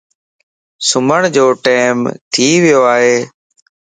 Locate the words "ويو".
2.63-2.81